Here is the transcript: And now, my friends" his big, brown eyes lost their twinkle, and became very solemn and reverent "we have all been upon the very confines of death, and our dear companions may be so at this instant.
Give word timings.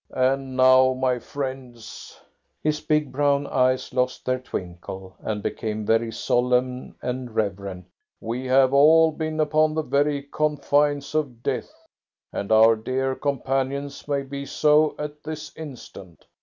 And 0.15 0.57
now, 0.57 0.93
my 0.95 1.19
friends" 1.19 2.19
his 2.63 2.81
big, 2.81 3.11
brown 3.11 3.45
eyes 3.45 3.93
lost 3.93 4.25
their 4.25 4.39
twinkle, 4.39 5.15
and 5.19 5.43
became 5.43 5.85
very 5.85 6.11
solemn 6.11 6.95
and 7.03 7.35
reverent 7.35 7.85
"we 8.19 8.47
have 8.47 8.73
all 8.73 9.11
been 9.11 9.39
upon 9.39 9.75
the 9.75 9.83
very 9.83 10.23
confines 10.23 11.13
of 11.13 11.43
death, 11.43 11.71
and 12.33 12.51
our 12.51 12.75
dear 12.75 13.13
companions 13.13 14.07
may 14.07 14.23
be 14.23 14.43
so 14.43 14.95
at 14.97 15.21
this 15.21 15.55
instant. 15.55 16.25